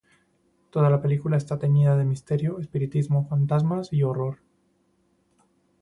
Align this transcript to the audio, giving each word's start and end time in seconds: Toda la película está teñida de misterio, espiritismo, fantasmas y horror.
Toda 0.71 0.89
la 0.89 0.99
película 0.99 1.37
está 1.37 1.59
teñida 1.59 1.95
de 1.95 2.05
misterio, 2.05 2.57
espiritismo, 2.57 3.27
fantasmas 3.27 3.93
y 3.93 4.01
horror. 4.01 4.39